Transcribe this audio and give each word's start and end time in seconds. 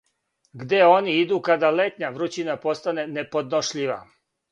Где 0.59 0.77
они 0.95 1.11
иду 1.25 1.37
када 1.47 1.69
летња 1.79 2.09
врућина 2.15 2.55
постане 2.65 3.05
неподношљива? 3.19 3.99